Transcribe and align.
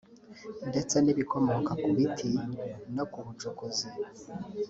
ndetse 0.69 0.95
n’ibikomoka 1.01 1.71
ku 1.81 1.89
biti 1.97 2.27
no 2.95 3.03
ku 3.11 3.19
bucukuzi” 3.25 3.87